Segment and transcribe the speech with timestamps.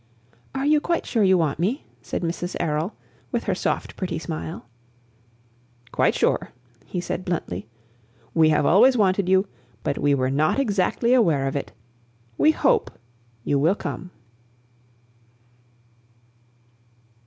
[0.55, 2.55] "Are you quite sure you want me?" said Mrs.
[2.59, 2.95] Errol,
[3.31, 4.65] with her soft, pretty smile.
[5.91, 6.49] "Quite sure,"
[6.87, 7.67] he said bluntly.
[8.33, 9.47] "We have always wanted you,
[9.83, 11.71] but we were not exactly aware of it.
[12.35, 12.89] We hope
[13.43, 14.09] you will come."